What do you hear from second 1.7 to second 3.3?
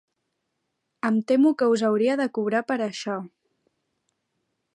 us hauria de cobrar per això.